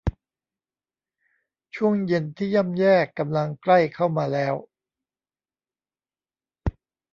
[1.75, 4.55] ช่วงเย็นที่ย่ำแย่กำลังใกล้เข้ามาแล้ว